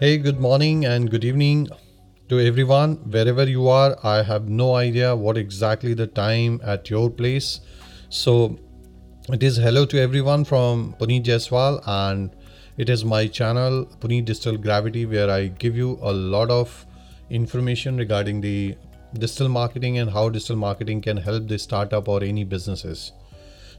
[0.00, 1.66] Hey, good morning and good evening
[2.28, 2.98] to everyone.
[3.10, 7.58] Wherever you are, I have no idea what exactly the time at your place.
[8.08, 8.60] So,
[9.28, 12.30] it is hello to everyone from Puneet Jaiswal, and
[12.76, 16.86] it is my channel Puneet Digital Gravity, where I give you a lot of
[17.28, 18.76] information regarding the
[19.14, 23.10] digital marketing and how digital marketing can help the startup or any businesses.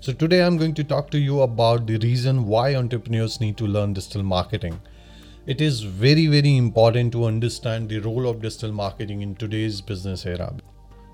[0.02, 3.67] So, today I'm going to talk to you about the reason why entrepreneurs need to
[3.67, 4.81] learn digital marketing
[5.46, 10.26] it is very very important to understand the role of digital marketing in today's business
[10.26, 10.54] era.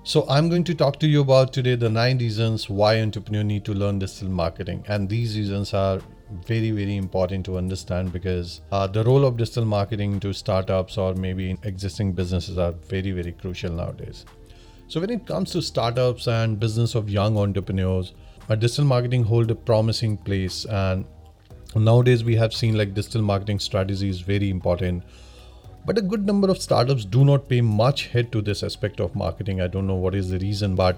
[0.02, 3.64] So i'm going to talk to you about today the nine reasons why entrepreneurs need
[3.64, 4.84] to learn digital marketing.
[4.88, 6.00] And these reasons are
[6.44, 11.14] very very important to understand because uh, the role of digital marketing to startups or
[11.14, 14.24] maybe existing businesses are very very crucial nowadays.
[14.88, 18.12] So when it comes to startups and business of young entrepreneurs
[18.54, 21.04] digital marketing hold a promising place and
[21.78, 25.02] nowadays we have seen like digital marketing strategy is very important.
[25.84, 29.14] But a good number of startups do not pay much head to this aspect of
[29.14, 29.60] marketing.
[29.60, 30.96] I don't know what is the reason but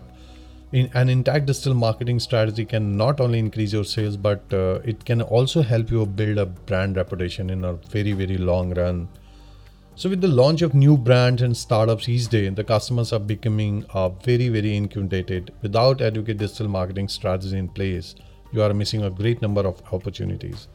[0.72, 5.04] in, an intact digital marketing strategy can not only increase your sales but uh, it
[5.04, 9.08] can also help you build a brand reputation in a very very long run.
[9.94, 13.84] So with the launch of new brands and startups each day the customers are becoming
[13.94, 18.14] uh, very very inundated without adequate digital marketing strategy in place
[18.52, 20.68] you are missing a great number of opportunities.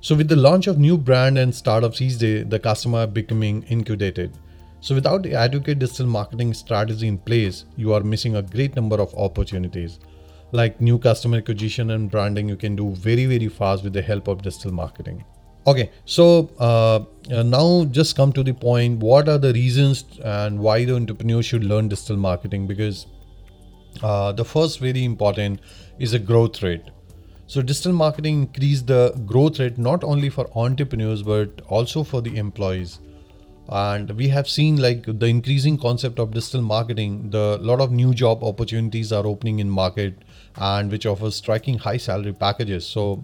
[0.00, 3.62] So, with the launch of new brand and startups each day, the customer are becoming
[3.64, 4.36] incubated.
[4.80, 9.00] So, without the adequate digital marketing strategy in place, you are missing a great number
[9.00, 10.00] of opportunities.
[10.50, 14.26] Like new customer acquisition and branding, you can do very, very fast with the help
[14.26, 15.24] of digital marketing.
[15.68, 20.58] Okay, so uh, uh, now just come to the point what are the reasons and
[20.58, 22.66] why the entrepreneur should learn digital marketing?
[22.66, 23.06] Because
[24.02, 25.60] uh, the first very important
[26.00, 26.82] is a growth rate
[27.46, 32.36] so digital marketing increased the growth rate not only for entrepreneurs but also for the
[32.36, 33.00] employees.
[33.68, 38.12] And we have seen like the increasing concept of digital marketing, the lot of new
[38.12, 40.14] job opportunities are opening in market
[40.56, 42.86] and which offers striking high salary packages.
[42.86, 43.22] So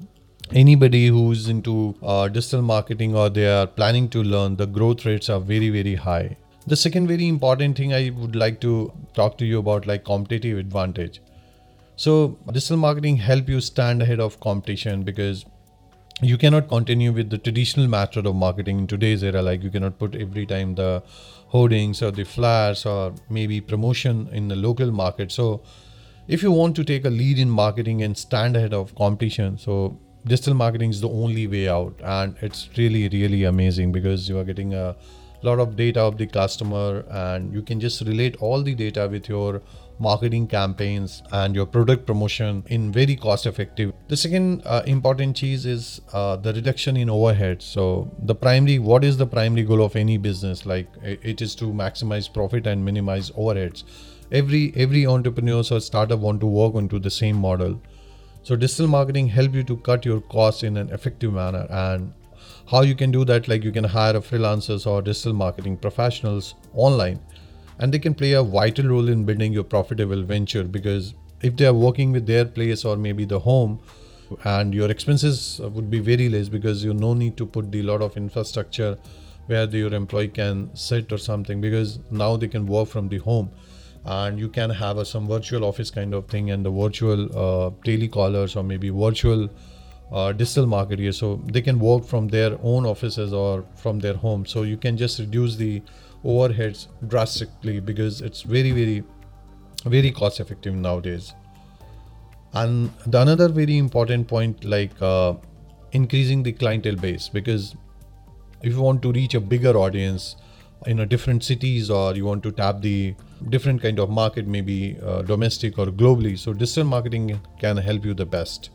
[0.53, 5.29] anybody who's into uh, digital marketing or they are planning to learn, the growth rates
[5.29, 6.37] are very, very high.
[6.67, 10.59] The second very important thing I would like to talk to you about like competitive
[10.59, 11.21] advantage.
[11.99, 15.45] So digital marketing help you stand ahead of competition because
[16.23, 19.43] you cannot continue with the traditional method of marketing in today's era.
[19.43, 21.03] Like you cannot put every time the
[21.49, 25.33] hoardings or the flyers or maybe promotion in the local market.
[25.33, 25.61] So
[26.29, 29.99] if you want to take a lead in marketing and stand ahead of competition, so
[30.25, 34.45] digital marketing is the only way out and it's really really amazing because you are
[34.45, 34.95] getting a
[35.43, 39.29] lot of data of the customer and you can just relate all the data with
[39.29, 39.63] your
[39.99, 43.93] marketing campaigns and your product promotion in very cost effective.
[44.09, 47.63] The second uh, important cheese is uh, the reduction in overhead.
[47.63, 50.67] So the primary what is the primary goal of any business?
[50.67, 53.85] Like it is to maximize profit and minimize overheads.
[54.31, 57.81] Every every entrepreneur or startup want to work onto the same model.
[58.43, 61.67] So digital marketing help you to cut your costs in an effective manner.
[61.71, 62.13] And
[62.71, 66.55] how you can do that like you can hire a freelancers or digital marketing professionals
[66.75, 67.21] online
[67.79, 71.67] and they can play a vital role in building your profitable venture because if they
[71.67, 73.79] are working with their place or maybe the home
[74.45, 78.03] and your expenses would be very less because you no need to put the lot
[78.03, 78.99] of infrastructure
[79.47, 83.19] where the, your employee can sit or something because now they can work from the
[83.19, 83.51] home.
[84.05, 87.71] And you can have a, some virtual office kind of thing and the virtual uh,
[87.85, 89.49] telecallers or maybe virtual
[90.13, 94.47] uh, digital marketers so they can work from their own offices or from their home.
[94.47, 95.83] So you can just reduce the
[96.25, 99.05] overheads drastically because it's very very
[99.85, 101.35] very cost effective nowadays.
[102.53, 105.35] And the another very important point like uh,
[105.93, 107.75] increasing the clientele base because
[108.63, 110.37] if you want to reach a bigger audience
[110.87, 113.15] in a different cities or you want to tap the
[113.51, 118.15] different kind of market maybe uh, domestic or globally so digital marketing can help you
[118.15, 118.71] the best.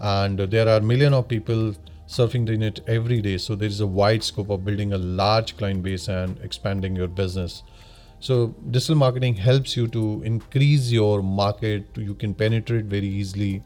[0.00, 1.74] And there are million of people
[2.06, 3.38] surfing the net every day.
[3.38, 7.08] So there is a wide scope of building a large client base and expanding your
[7.08, 7.62] business.
[8.20, 11.84] So digital marketing helps you to increase your market.
[11.96, 13.62] You can penetrate very easily,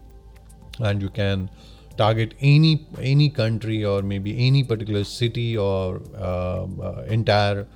[0.80, 1.50] and you can
[1.96, 7.66] target any any country or maybe any particular city or uh, uh, entire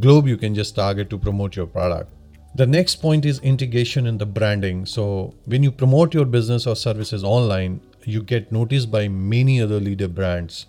[0.00, 0.28] globe.
[0.28, 2.12] You can just target to promote your product.
[2.54, 4.84] The next point is integration in the branding.
[4.86, 9.80] So when you promote your business or services online, you get noticed by many other
[9.80, 10.66] leader brands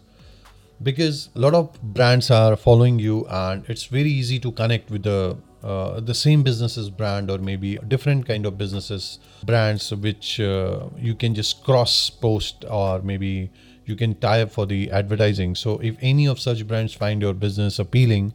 [0.82, 5.04] because a lot of brands are following you and it's very easy to connect with
[5.04, 10.82] the uh, the same businesses brand or maybe different kind of businesses brands which uh,
[10.98, 13.50] you can just cross post or maybe
[13.86, 15.56] you can tie up for the advertising.
[15.56, 18.34] So if any of such brands find your business appealing,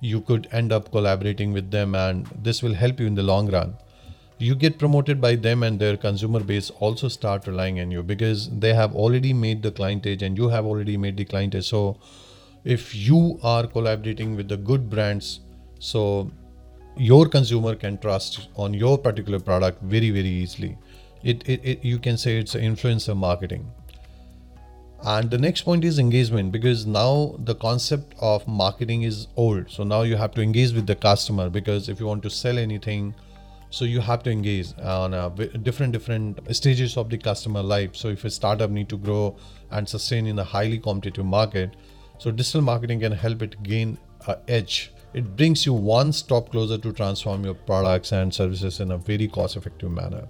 [0.00, 3.50] you could end up collaborating with them and this will help you in the long
[3.50, 3.76] run
[4.44, 8.48] you get promoted by them and their consumer base also start relying on you because
[8.64, 11.82] they have already made the clientage and you have already made the clientage so
[12.64, 15.40] if you are collaborating with the good brands
[15.78, 16.30] so
[16.96, 20.78] your consumer can trust on your particular product very very easily.
[21.22, 23.70] It, it, it you can say it's influencer marketing.
[25.02, 29.70] And the next point is engagement because now the concept of marketing is old.
[29.70, 32.56] So now you have to engage with the customer because if you want to sell
[32.58, 33.14] anything
[33.74, 35.14] so you have to engage on
[35.68, 37.96] different different stages of the customer life.
[37.96, 39.36] So if a startup need to grow
[39.70, 41.74] and sustain in a highly competitive market
[42.18, 43.98] so digital marketing can help it gain
[44.28, 44.92] an edge.
[45.12, 49.28] It brings you one stop closer to transform your products and services in a very
[49.28, 50.26] cost effective manner.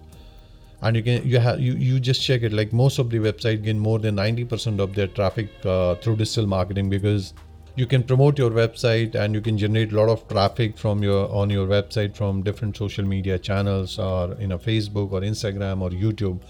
[0.81, 2.53] And you can you have you, you just check it.
[2.53, 6.47] Like most of the website gain more than 90% of their traffic uh, through digital
[6.47, 7.35] marketing because
[7.77, 11.29] you can promote your website and you can generate a lot of traffic from your
[11.31, 15.91] on your website from different social media channels or you know facebook or instagram or
[15.91, 16.41] youtube.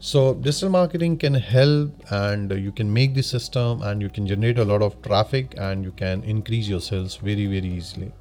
[0.00, 4.58] So digital marketing can help and you can make the system and you can generate
[4.58, 8.12] a lot of traffic and you can increase your sales very very easily.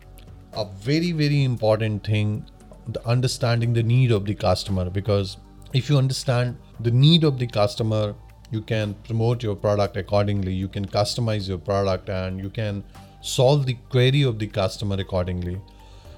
[0.54, 2.46] A very very important thing
[2.90, 5.38] the understanding the need of the customer because
[5.74, 8.16] if you understand the need of the customer
[8.51, 12.84] you can promote your product accordingly you can customize your product and you can
[13.22, 15.60] solve the query of the customer accordingly.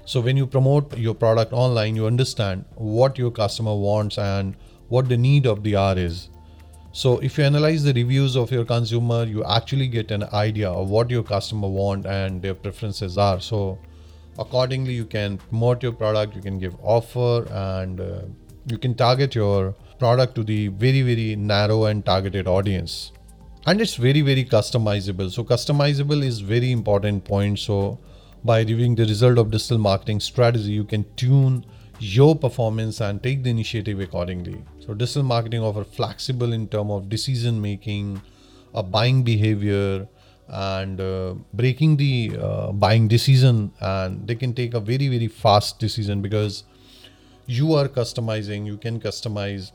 [0.05, 4.55] So when you promote your product online you understand what your customer wants and
[4.89, 6.29] what the need of the hour is.
[6.91, 10.89] So if you analyze the reviews of your consumer you actually get an idea of
[10.89, 13.39] what your customer want and their preferences are.
[13.39, 13.79] So
[14.37, 18.21] accordingly you can promote your product you can give offer and uh,
[18.67, 23.11] you can target your product to the very very narrow and targeted audience.
[23.67, 25.31] And it's very very customizable.
[25.31, 27.59] So customizable is very important point.
[27.59, 27.99] So
[28.43, 31.63] by reviewing the result of digital marketing strategy you can tune
[31.99, 34.63] your performance and take the initiative accordingly.
[34.79, 38.21] So digital marketing offer flexible in term of decision making
[38.73, 40.07] a buying behavior
[40.47, 43.71] and uh, breaking the uh, buying decision.
[43.79, 46.63] And they can take a very very fast decision because
[47.45, 49.71] you are customizing you can customize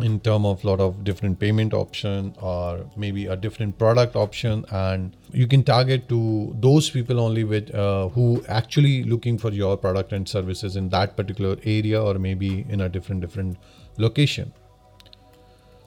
[0.00, 4.64] in term of lot of different payment option or maybe a different product option.
[4.70, 9.76] And you can target to those people only with uh, who actually looking for your
[9.76, 13.58] product and services in that particular area or maybe in a different different
[13.98, 14.52] location.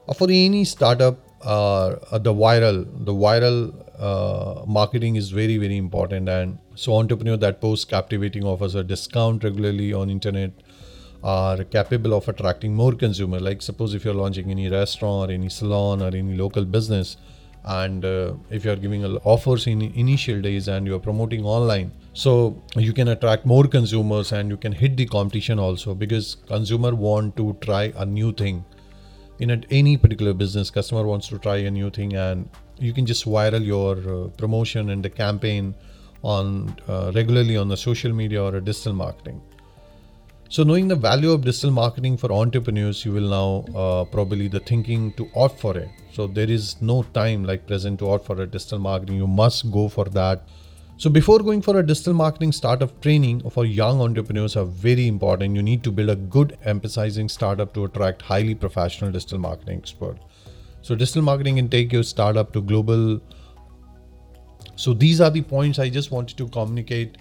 [0.08, 6.28] Uh, for any startup uh, the viral the viral uh, marketing is very very important.
[6.28, 10.52] And so entrepreneur that posts captivating offers a discount regularly on internet
[11.22, 15.48] are capable of attracting more consumer like suppose if you're launching any restaurant or any
[15.48, 17.16] salon or any local business
[17.64, 22.94] and uh, if you're giving offers in initial days and you're promoting online so you
[22.94, 27.54] can attract more consumers and you can hit the competition also because consumer want to
[27.60, 28.64] try a new thing.
[29.38, 32.48] In any particular business customer wants to try a new thing and
[32.78, 35.74] you can just viral your uh, promotion and the campaign
[36.22, 39.42] on uh, regularly on the social media or a digital marketing
[40.48, 44.60] so, knowing the value of digital marketing for entrepreneurs, you will now uh, probably the
[44.60, 45.88] thinking to opt for it.
[46.12, 49.16] So, there is no time like present to opt for a digital marketing.
[49.16, 50.46] You must go for that.
[50.98, 55.56] So, before going for a digital marketing startup training for young entrepreneurs are very important.
[55.56, 60.16] You need to build a good emphasizing startup to attract highly professional digital marketing expert.
[60.80, 63.20] So, digital marketing can take your startup to global.
[64.76, 67.18] So, these are the points I just wanted to communicate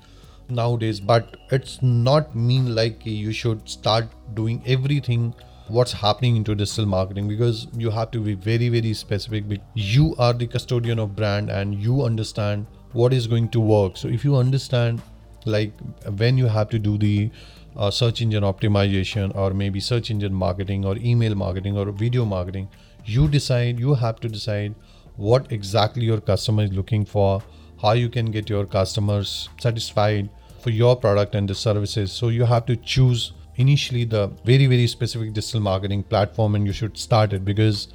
[0.49, 5.33] nowadays but it's not mean like you should start doing everything
[5.67, 9.43] what's happening into digital marketing because you have to be very very specific.
[9.73, 13.97] You are the custodian of brand and you understand what is going to work.
[13.97, 15.01] So if you understand
[15.45, 15.73] like
[16.17, 17.31] when you have to do the
[17.75, 22.67] uh, search engine optimization or maybe search engine marketing or email marketing or video marketing
[23.05, 24.73] you decide you have to decide
[25.17, 27.41] what exactly your customer is looking for
[27.81, 30.29] how you can get your customers satisfied
[30.61, 32.11] for your product and the services.
[32.11, 36.73] So you have to choose initially the very, very specific digital marketing platform and you
[36.73, 37.87] should start it because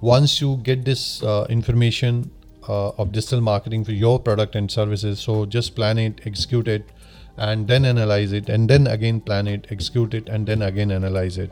[0.00, 2.30] once you get this uh, information
[2.68, 6.90] uh, of digital marketing for your product and services, so just plan it, execute it,
[7.36, 11.38] and then analyze it, and then again plan it, execute it, and then again analyze
[11.38, 11.50] it.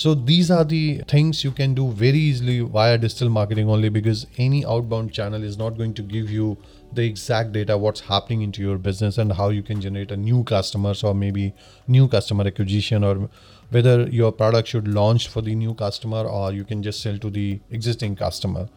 [0.00, 4.26] So these are the things you can do very easily via digital marketing only because
[4.38, 6.56] any outbound channel is not going to give you
[6.94, 10.42] the exact data what's happening into your business and how you can generate a new
[10.44, 11.52] customers or maybe
[11.86, 13.28] new customer acquisition or
[13.68, 17.28] whether your product should launch for the new customer or you can just sell to
[17.28, 18.70] the existing customer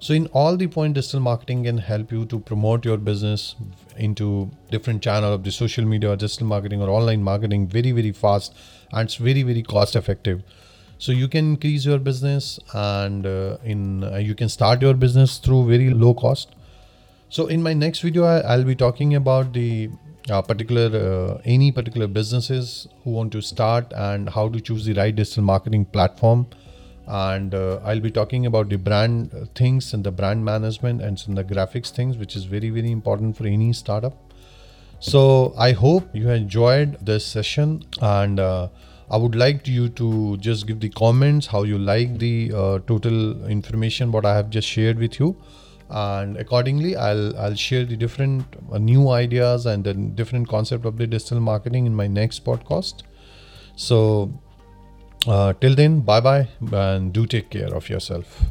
[0.00, 3.54] so in all the point digital marketing can help you to promote your business
[3.98, 8.10] into different channel of the social media or digital marketing or online marketing very very
[8.10, 8.54] fast
[8.92, 10.42] and it's very very cost effective.
[10.98, 15.36] So you can increase your business and uh, in uh, you can start your business
[15.36, 16.56] through very low cost.
[17.28, 19.90] So in my next video I, will be talking about the
[20.30, 24.94] uh, particular uh, any particular businesses who want to start and how to choose the
[24.94, 26.46] right digital marketing platform
[27.10, 31.36] and uh, I'll be talking about the brand things and the brand management and some
[31.36, 34.16] of the graphics things, which is very very important for any startup.
[35.00, 38.68] So I hope you enjoyed this session, and uh,
[39.10, 43.46] I would like you to just give the comments how you like the uh, total
[43.46, 45.34] information what I have just shared with you,
[45.88, 50.96] and accordingly I'll I'll share the different uh, new ideas and the different concept of
[50.98, 53.02] the digital marketing in my next podcast.
[53.74, 53.98] So
[55.26, 58.42] uh, till then, bye bye and do take care of yourself.